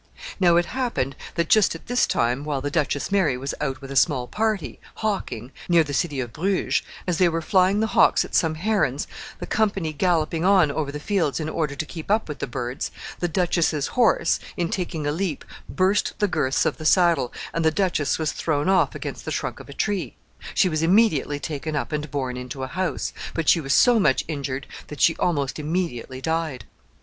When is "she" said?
20.55-20.67, 23.47-23.61, 24.99-25.15